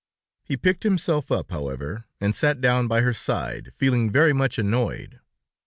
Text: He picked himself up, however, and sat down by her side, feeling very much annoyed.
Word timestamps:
He 0.43 0.57
picked 0.57 0.81
himself 0.81 1.31
up, 1.31 1.51
however, 1.51 2.05
and 2.19 2.33
sat 2.33 2.59
down 2.59 2.87
by 2.87 3.01
her 3.01 3.13
side, 3.13 3.71
feeling 3.75 4.09
very 4.11 4.33
much 4.33 4.57
annoyed. 4.57 5.19